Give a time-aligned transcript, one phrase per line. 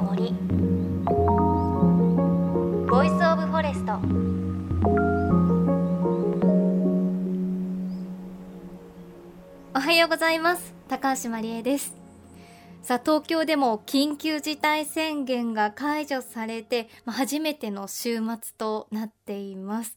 [0.00, 0.32] の森。
[2.88, 3.92] Voice of Forest
[9.74, 10.74] おはようございます。
[10.88, 11.94] 高橋真理恵です。
[12.82, 19.96] さあ東京でも緊急事態宣言が解除されて初めての週末となっています。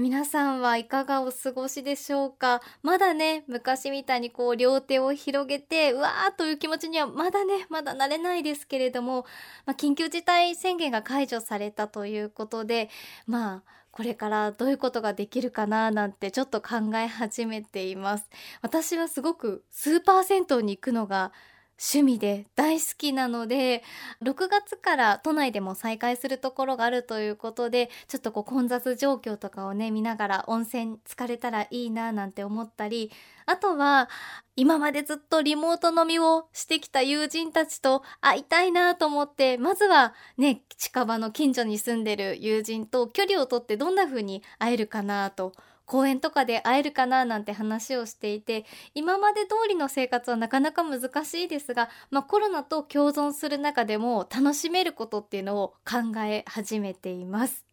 [0.00, 2.60] 皆さんはいかがお過ごしでしょうか？
[2.82, 9.26] まだね昔みたいにこう両手を広げてうわーという気持ちにはまだねまだなれないですけれども、
[9.66, 12.90] まあ、緊急事態宣言が解除されたということで
[13.26, 18.28] まあこれからどういうことができるかななんてちょっと考え始めています。
[18.62, 21.32] 私はすごくスーパー銭湯に行くのが
[21.80, 23.84] 趣味で大好きなので
[24.22, 33.12] 6月から都内でも再開するところがあるということでちょっとこう混雑状況とかをね見ながら温泉疲れたらいいななんて思ったり
[33.46, 34.08] あとは
[34.56, 45.52] 今までずっとリモート飲みをしてきた友人たちと会いたいなと思ってまずはね近場の近所に住んでる友人と距離をとってどんな風に会えるかなと
[45.88, 57.64] 公園とかで会えるかななんて話をしていて今まで通りの生活はなかなか難しいですが、まあ、コロナと共存する中でも楽しめることっていうのを考え始めています。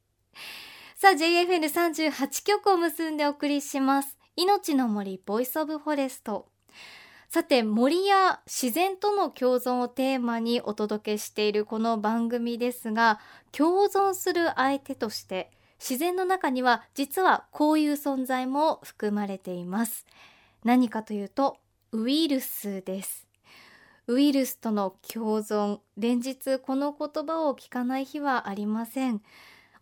[0.95, 4.17] さあ JFN38 曲を結んでお送りします。
[4.37, 6.47] いのちの森 Voice of Forest。
[7.27, 13.19] さて森や自然との共存をテーマにお届けしているこの番組ですが
[13.51, 15.51] 共存する相手として
[15.87, 20.07] 自然の中には実はこういう存在も含まれています。
[20.63, 21.57] 何かというと
[21.91, 23.27] ウイルスです。
[24.07, 25.77] ウイルスとの共存。
[25.95, 29.21] 連日この言葉を聞かない日はありません。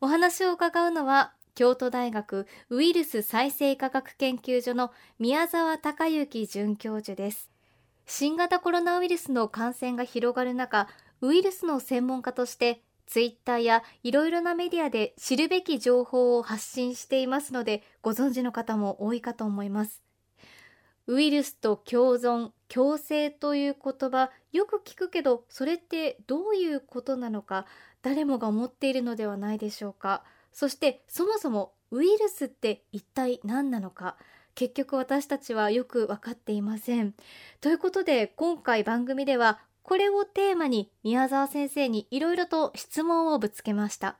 [0.02, 7.50] お話を伺うのは京都大学ウイルス再生科学研究所の宮沢隆之准教授です。
[8.06, 10.90] 新型コロナウイルスの感染が広がる中
[11.22, 20.03] ウイルスの専門家としてツイッターやいろいろなメディアで知るべき情報を発信していますのでご存知の方も多いかと思います。
[21.08, 27.66] ウイルスと共存共生という言葉よく聞くけどそれってどういうことなのか
[28.02, 30.24] 誰もが思っているのではないでしょうか。
[30.52, 34.18] そしてそもそもウイルスって一体何なのか
[34.56, 37.14] 結局私たちはよく分かっていません。
[37.59, 44.18] ということで今回番組ではこれをテーマに宮沢先生にいろいろと質問をぶつけました。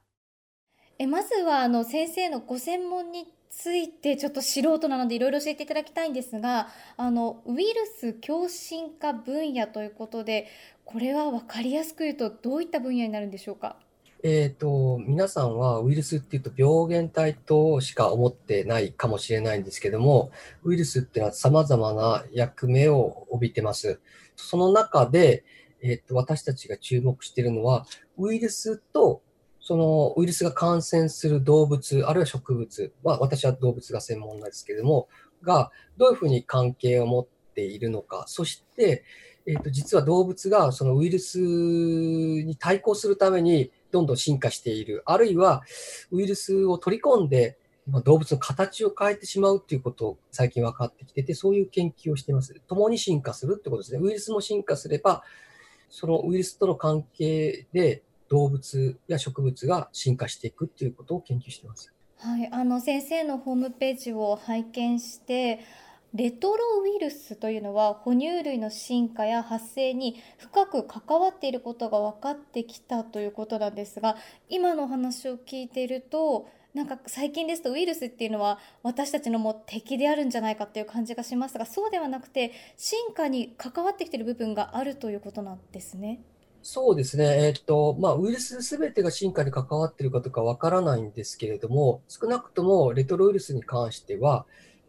[1.00, 10.47] えまずはあの先生のご専門についてちょっと素人なのでいろいろ教えていただきたいんですがあのウイルス共振化分野ということで
[10.85, 13.78] これは分かりやすく言うとどういった分野になるんでしょうか？
[14.25, 20.31] えーと、皆さんはウイルスっていうと病原体としか思ってないかもしれないんですけども
[20.63, 24.00] ウイルスっていうのは様々な役目を帯びてます。
[24.38, 25.44] その中で、
[25.81, 27.85] えっと、私たちが注目しているのは、
[28.17, 29.22] ウイルスと、
[29.59, 35.07] そのウイルスが感染する動物、あるいは植物は、私は動物が専門なんですけども、
[35.41, 39.03] が、どういうふうに関係を持っているのか、そして、
[39.45, 45.61] えっと、実は動物がそのウイルスに対抗するためにどんどん進化している、あるいは
[46.11, 47.57] ウイルスを取り込んで
[48.03, 52.59] 動物の形を変えてしまうっていうことを最近分かってきてて、そういう研究をしています。
[52.67, 53.99] 共に進化するってことですね。
[54.01, 55.23] ウイルスも進化すれば、
[55.89, 61.93] そのウイルスとの関係で動物や植物が進化していくっていうことを研究しています。
[62.17, 65.59] はい、あの先生のホームページを拝見して
[66.13, 74.16] レトロウイルスというのは哺乳類の進化や発生に深く関わっていることが分かってきたということなんですが
[74.47, 86.22] 今の話を聞いているとなんか最近ですとウイルスっていうのは私たちのもう敵であるんじゃないかっていう感じがしますがそうではなくて進化に関わってきている部分があるということなんですね。
[86.66, 94.45] そうですね、えー、っとまあ、ウイルスすべてが進化に関わっているかとかわからないんですけれども、少なくともレトロウイルスに関しては、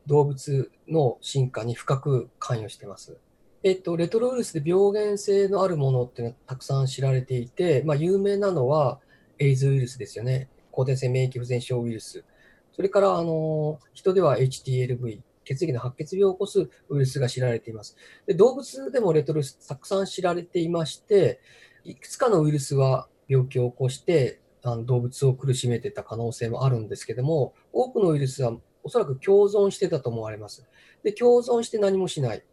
[0.06, 3.16] 動物の進化に深く関与してます。
[3.62, 9.00] えっと、レトロウイルスで病原性のあるものっていうのはたくさん知られていて、まあ、有名なのは
[9.38, 10.48] エイズウイルスですよね。
[10.70, 12.24] 後天性免疫不全症ウイルス、
[12.72, 17.96] それからあの人では HTLV、血液の白血病を起こすウイルスが知られています。
[18.26, 21.40] で動物でもレトロウイルスたくさん知られていまして、
[21.84, 30.64] いくつかのウイルスは病気を起こしてあの動物を苦しめてた可能性もあるんですけども、多くのウイルスはおそらく共存してたと思われます。
[31.02, 32.44] で、共存して何もしない。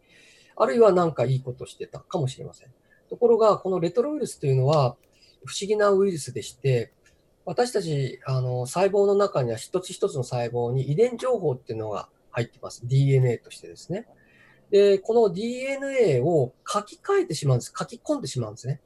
[0.56, 2.68] あるいは何かいいことしてたかもしれません。
[3.08, 4.96] ところが、このレトロウイルスというのは
[5.44, 6.92] 不思議なウイルスでして、
[7.44, 12.86] 私たちあの細胞の中には一つ一つの細胞に遺伝情報っていうのが入ってます。
[12.86, 14.06] DNA としてですね。
[14.70, 17.74] で、この DNA を書き換えてしまうんです。
[17.76, 18.80] 書き込んでしまうんですね。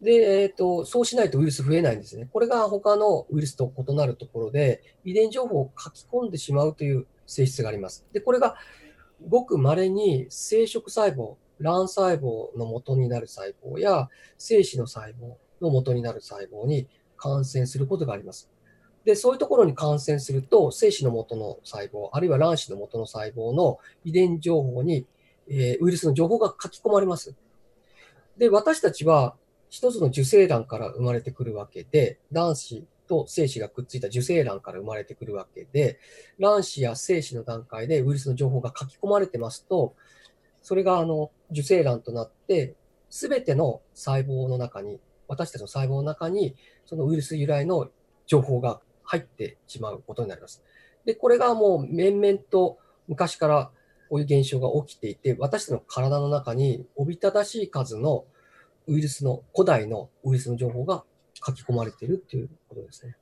[0.00, 2.28] で、えっ、ー、と、そうしないとウイルス増えないんですね。
[2.32, 8.04] これが他のウイルスと異なるところで、遺伝情報を書き込んでしまうという性質があります。
[8.12, 8.56] で、これが
[9.26, 18.50] ごく稀に生殖細胞、卵細胞の元になる細胞や精子の細胞の元になる細胞に感染することがあります。
[19.06, 25.06] で、そういうところに感染すると、精子の元の細胞、あるいは卵子の元の細胞の遺伝情報に、
[25.48, 27.34] えー、ウイルスの情報が書き込まれます。
[28.36, 29.36] で、私たちは
[29.76, 36.00] 一つの受精卵から生まれてくるわけで、卵子と精子がくっついた受精卵から生まれてくるわけで、
[36.38, 39.94] 卵子や精子の段階でウイルスの情報が書き込まれてますと、
[40.62, 42.74] それがあの受精卵となって、
[43.10, 46.56] すべての細胞の中に、私たちの細胞の中に、
[46.86, 47.90] そのウイルス由来の
[48.24, 50.62] 情報が入ってしまうことになります。
[51.04, 52.78] で、これがもう面々と
[53.08, 53.70] 昔から
[54.08, 58.24] こういう現象が起きていて、私たちの体の中におびただしい数の
[58.86, 61.04] ウイルスの、古代のウイルスの情報が
[61.34, 63.16] 書き込まれているっていうことですね。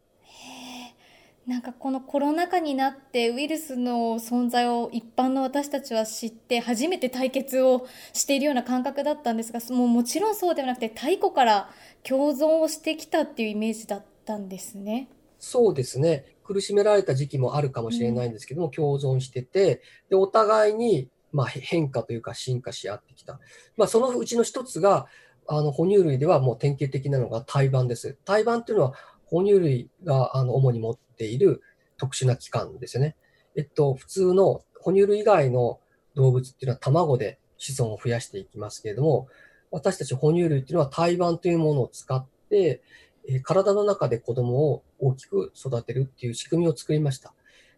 [1.46, 11.70] なんかこのコロナ禍になってウイルスの存在を一般の私たちは知って初めて対決をしているような感覚だったんですがもうもちろんそうではなくて太古から
[12.02, 15.08] 共存をしてきたっていうイメージだったんですね。
[15.38, 16.24] そうですね。
[16.44, 23.38] 苦しめられた時期もあるかもしれないんですけども、うん、共存してて、で、お互いに、まあ、変化というか進化し合ってきた。
[23.76, 25.06] まあ、そのうちの一つが、
[25.46, 28.16] あの、哺乳類ではもう典型的なのが胎盤です。
[28.24, 28.94] 胎盤っていうのは、
[29.26, 31.62] 哺乳類が、あの、主に持っている
[31.96, 33.16] 特殊な器官ですよね。
[33.56, 35.80] えっと、普通の哺乳類以外の
[36.14, 39.28] 動物っていうのは卵で子孫を増やしていきますけれども、
[39.70, 42.82] 私たち哺乳類っていうのは胎盤というものを使って、
[43.26, 47.32] え体の中で子供を大きく育てるっていう仕組みを作りました。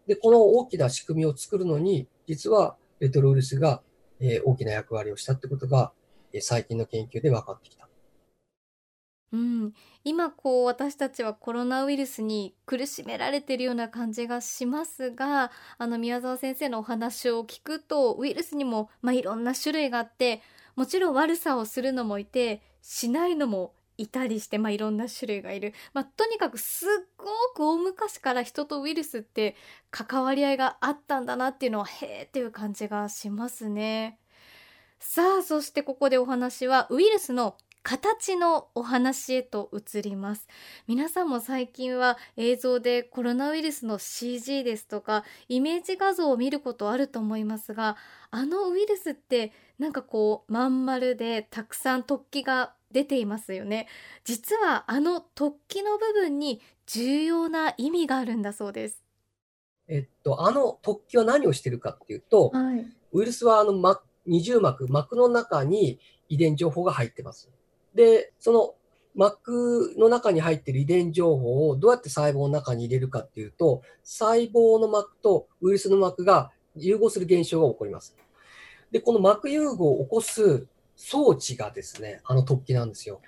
[0.05, 3.81] で、この大きな仕組みを作るのに、実はレトロウイルスが、
[4.19, 5.91] え大きな役割をしたってことが、
[6.41, 7.87] 最近の研究で分かってきた。
[9.33, 9.73] うん、
[10.05, 20.41] 今こう私たちはコロナウイルスに苦しめられているような感じがしますがあの宮沢先生のお話を聞くとウイルスにも、まあ、いろんな種類があって
[20.77, 26.87] もちろん悪さをするのもいてしないのもいたりして、まあ、いろんな種類がいる、まあ、とにかくすっ
[27.17, 29.55] ごく大昔から人とウイルスって
[29.91, 34.19] 関わり合いがあったんだなっていうのはへえっていう感じがしますね。
[34.99, 37.55] さあ、そしてここでお話はウイルスの
[37.87, 40.45] 形のお話へと移ります。
[40.87, 47.95] 皆さんも最近は映像でコロナウイルスの CG ですとかイメージ画像を見ることあると思いますが
[48.29, 53.87] あのウイルスってなんかこうまん丸でたくさん突起が出ていますよね。
[54.25, 59.01] 実はあの突起の部分に重要な意味があるんだそうです。
[59.87, 67.49] えっとあの突起は何をしてるかっていうと、はい、ウイルスはあの真っ二重膜、膜の中に遺伝情報が入ってます。
[67.95, 68.75] で、その
[69.15, 78.15] 膜の中に入っている遺伝情報をどうやって細胞の中に入れるかっていうと、細胞の膜とウイルスの膜が融合する現象が起こります。
[78.91, 83.21] で、この膜融合を起こす装置がですね、あの突起なんですよ。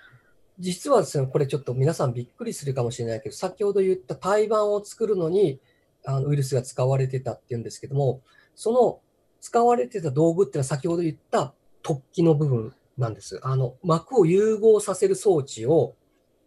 [0.59, 5.59] 実はですね、これちょっと皆さんびっくりするかもしれないけど、先ほど言った胎盤を作るのに
[6.05, 8.21] あのウイルスが使われてたっていうんですけども、
[8.55, 8.99] その
[9.41, 11.53] 使われてた道具っていうのは先ほど言った
[11.83, 13.39] 突起の部分なんです。
[13.43, 15.95] あの膜を融合させる装置を、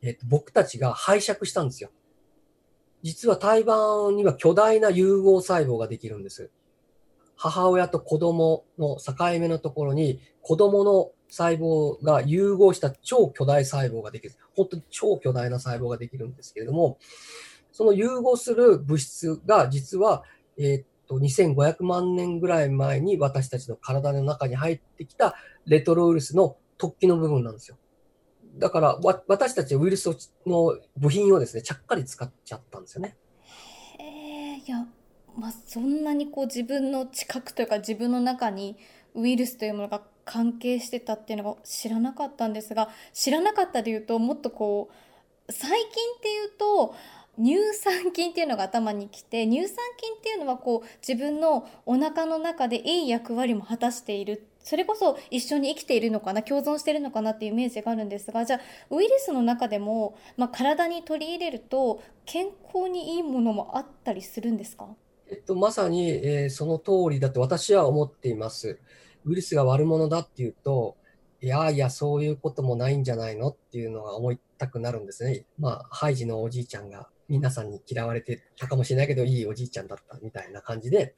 [0.03, 1.91] えっと、僕たちが拝借したんですよ。
[3.03, 6.51] 実は胎盤には巨大な融合細胞ができるんです。
[7.37, 14.35] 母親と子供の境目のところに子供の細胞が融合した超巨大細胞ができる。
[14.55, 16.99] 本当に超巨大な細胞ができるんですけれども、
[17.73, 20.25] その融合する物質が実は、
[20.59, 25.35] えー、と、2500万年ぐらい前に私たちの体の中に入ってきた
[25.67, 27.77] レトロウイルスの突起の部分なんですよ。
[28.59, 30.11] だから、私たちウイルス
[30.47, 33.17] の部品をですね、ちゃっかり使っちゃったんですよね。
[33.99, 34.87] へえ、いや、
[35.37, 38.77] まあ、そんなにこう自分の知覚というか自分の中に
[39.15, 44.91] ウイルスというものが関係してたっていうのが知らなかったんですが知らなかったでいうともっとこ
[45.49, 46.95] う最近っていうと
[47.39, 58.61] 乳酸菌っていうのが頭にきて乳酸菌っていうのはこう自分のお腹の中でいい役割も果たしているそれこそ一緒に生きているのかな共存しているのかなっていうイメージがあるんですがじゃあ
[58.95, 64.87] ウイルスの中でも、まあ、体に取り入れると健康にいいものもあったりするんですか？
[65.31, 68.79] えっと、まさに、えー、その通りだと私は思っています。
[69.25, 70.97] ウイルスが悪者だっていうと、
[71.41, 75.47] いやいや、そういうこともないんじゃないのっていうのが思いたくなるんですね。
[75.59, 81.15] まあ、ハイジのおじいちゃんが皆さんに嫌われてたかもしれないけど、いいおじいちゃんだったみたいな感じで、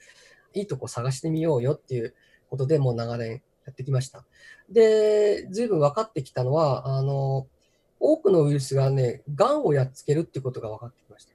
[0.54, 2.14] いいとこ探してみようよっていう
[2.48, 4.24] ことでもう長年やってきました。
[4.70, 7.48] で、随分分かってきたのは、あの、
[7.98, 11.32] 多くのウイルスがね、がんをやっつけるっていうことが分かってきました。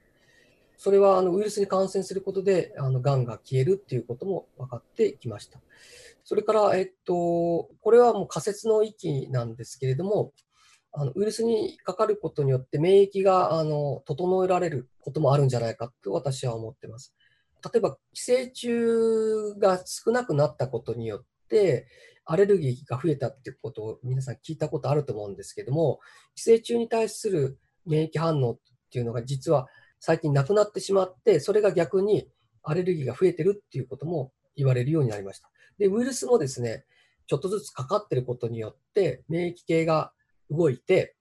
[0.78, 5.60] それはあのウイルスに感染することで、あの、がんが消えるっていうことも分かってきました。
[6.24, 10.32] それから、えっと、これはもう仮説の域なんですけれども、
[10.92, 17.14] あのウイルスにかかることによって免疫があの整えられることもあるんじゃないかと私は思ってます。
[17.62, 21.86] 例えば、寄生虫が少なくなったことによって、
[22.24, 26.00] アレルギーが増えたっていうことを皆さん聞いたことあると思うんですけども、
[26.34, 28.58] 寄生虫に対する免疫反応っ
[28.90, 29.66] ていうのが実は
[29.98, 32.28] 最近なくなってしまって、それが逆に
[32.62, 35.50] アレルギーが増えてるっていうことも言われるようになりました。
[35.78, 36.84] で、ウイルスもですね、
[37.26, 40.12] ちょっとずつかかってることによって、免疫系が
[40.50, 41.14] 動いて、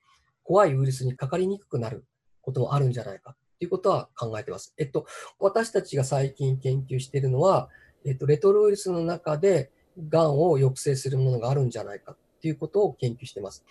[0.43, 2.05] 怖いウイルスにかかりにくくなる
[2.41, 4.73] こともあるんじゃないかっていうことは考えてます。
[4.77, 5.05] えっと、
[5.39, 7.69] 私たちが最近研究しているのは、
[8.05, 9.71] えっと、レトロウイルスの中で、
[10.07, 13.65] がんを抑制するものがあるんじゃないかっていうことを研究してます。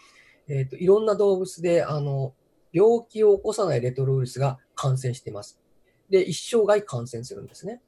[0.48, 2.34] えっと、いろんな動物で、あの、
[2.72, 5.58] 病気を起こさないレトロウイルスが感染してます。
[6.10, 7.80] で、一生涯感染するんですね。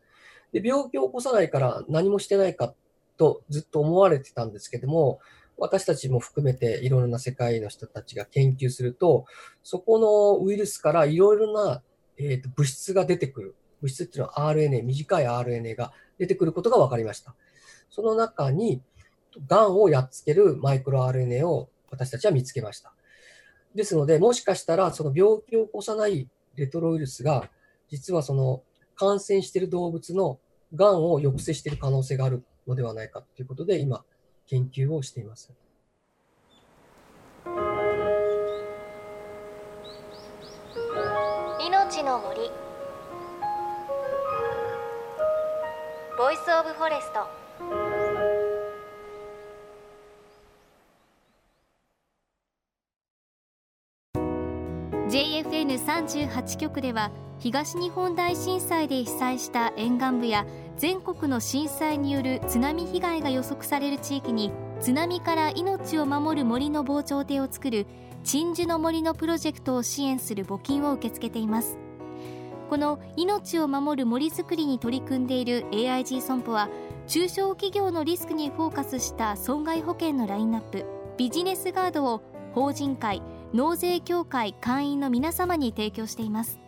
[0.52, 2.74] で、病気を起こさないから何もしてないか
[3.16, 5.20] とずっと思われてたんですけども、
[5.60, 9.26] 私たちも含めていろいろな世界の人たちが研究すると、
[9.62, 11.82] そこのウイルスからいろいろな、
[12.18, 13.54] えー、と物質が出てくる。
[13.82, 17.34] 物質っていうのは RNA、短い RNA が出てくることが分かりました。
[17.90, 18.82] その中に、
[19.46, 22.92] がんをやっつけるマイクロ RNA を私たちは見つけました。
[23.74, 27.50] ですので、もしかしたら、その病気を起こさないレトロウイルスが、
[27.88, 28.62] 実はその
[28.96, 30.40] 感染している動物の
[30.74, 34.04] がんを抑制している可能性があるのではないかということで、今、
[34.50, 35.52] 研究をしています。
[41.64, 42.50] いのちの森
[46.18, 47.40] Voice of Forest
[55.10, 60.44] JFN38 局では東日本大震災で被災した沿岸部や
[60.80, 67.86] 全国の震災による津波被害が予測される地域に津波から命を守る森の防潮堤を作る
[68.24, 71.76] 鎮守の森のプロジェクトを支援する募金を受け付けています。
[72.70, 76.70] この命を守る森づくりに取り組んでいる AIG 損保は
[77.06, 80.86] 中小企業のリスクにフォーカスした損害保険のラインナップ
[81.18, 82.22] ビジネスガードを
[82.54, 83.20] 法人会
[83.52, 86.58] 納税協会会員の皆様に提供しています。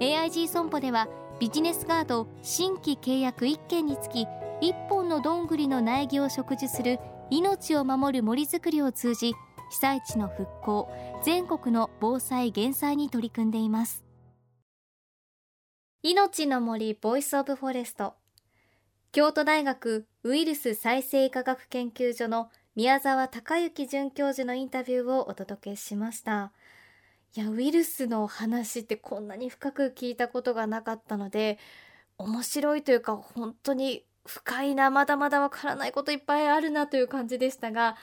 [0.00, 1.06] AIG 損保では
[1.40, 4.26] ビジネスガード新規契約1件につき
[4.60, 6.98] 1本のどんぐりの苗木を植樹する
[7.30, 9.32] 命を守る森づくりを通じ
[9.70, 10.90] 被災地の復興
[11.24, 14.04] 全国の防災減災に取り組んでいます。
[16.02, 18.12] いのちの森 Voice of Forest。
[19.10, 26.52] 京都大学ウイルス再生科学研究所の宮沢隆之准教授のインタビューをお届けしました。
[27.36, 31.58] いやウイルスの話ってこんなに深く聞いたことがなかったので
[32.18, 37.96] 面白いというか本当に深いなまだまだわからないこといっぱいあるなという感じでしたが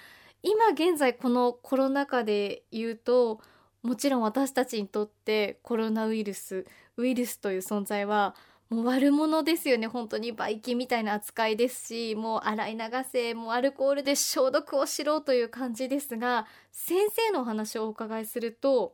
[0.43, 3.41] 今現在このコロナ禍で言うと
[3.83, 6.65] もちろん私たちにとってコロナウイルス
[6.95, 8.33] ウイルスという存在は
[8.69, 9.87] もう悪者ですよね。
[9.87, 12.79] 本当にばい菌みたいな扱いですしもう洗い流
[13.09, 18.93] せもうアルコールで消毒をしろという感じですが先生のお話をお伺いすると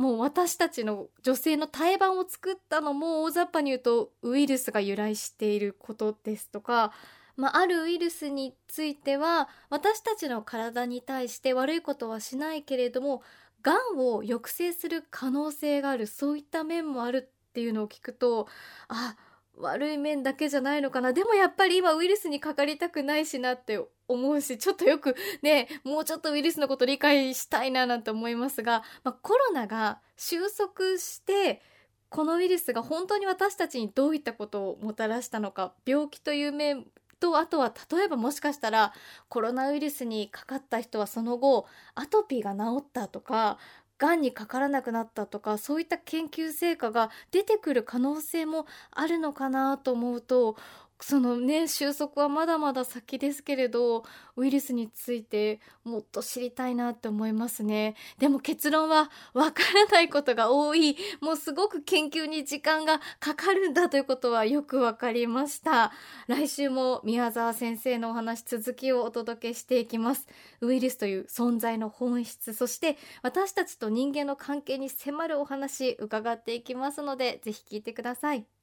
[0.00, 6.92] もう私たちの女性の胎盤を作ったのも大雑把に言うとウイルスが由来していることですとか、
[7.36, 13.22] まあ、あるウイルスについては私たちの体に対して悪いことはしないけれども
[13.62, 18.48] がんを抑制する可能性があるそういった面もあるっていうのを聞くと
[18.88, 19.29] あっ
[19.60, 21.12] 悪い面だけじゃないのかな。
[21.12, 31.62] でもやっぱり今ウイルスにかかりたくないしなって思うしちょっとよくねもうちょっとウイルスのこと理解したいななんて思いますが、まあ、コロナが収束して
[32.08, 36.86] このウイルスが本当に私たちにどういったことをもたらしたのか病気という面
[37.20, 38.92] とあとは例えばもしかしたら
[39.28, 43.58] コロナウイルスにかかった人はその後アトピーが治ったとか
[44.00, 50.56] がんにかからなくなったとかそういった研究成果が出てくる可能性もあるのかなと思うと
[51.00, 54.04] そのね収束はまだまだ先ですけれど
[54.36, 57.94] ウイルスについてもっと知りたいなって思いますね。
[58.18, 60.96] でも結論はわからないことが多い。
[61.20, 65.92] もうすごく研究に時間がかかるんだということはよくわかりました。
[66.26, 70.26] 来週も宮沢先生のお話続きをお届けしていきます。
[70.60, 78.59] ウイルスという存在の本質そして私たちと人間の関係に迫るお話伺っていきますのでぜひ聞いてください。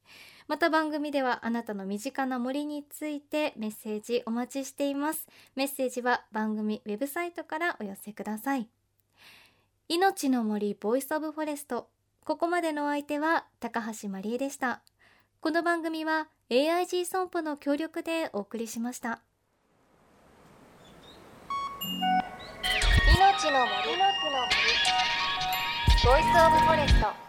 [0.48, 5.27] また番組ではあなたの身近な森についてメッセージお待ちしています。
[5.56, 8.70] メッセージは番組ウェブサイトからお寄せください。
[9.90, 11.90] いのちの森 Voice of Forest。
[12.24, 14.82] ここまでの相手は高橋真理恵でした。
[15.42, 19.22] この番組は AIG 損保の協力でお送りしました。
[23.18, 23.98] 命の森。
[23.98, 24.18] の森。
[26.06, 27.27] ボイスオブフォレスト。